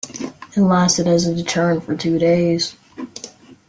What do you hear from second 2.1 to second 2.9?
days.